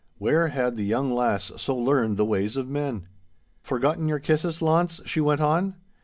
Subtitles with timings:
[0.17, 3.07] Where had the young lass so learned the ways of men?
[3.61, 5.75] 'Forgotten your kisses, Launce?' she went on.